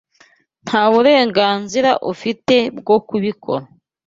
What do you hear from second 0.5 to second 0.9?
Nta